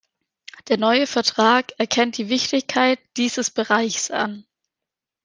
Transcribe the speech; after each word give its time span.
Der 0.69 0.79
neue 0.79 1.05
Vertrag 1.05 1.73
erkennt 1.77 2.17
die 2.17 2.27
Wichtigkeit 2.29 2.97
dieses 3.17 3.51
Bereichs 3.51 4.09
an. 4.09 4.45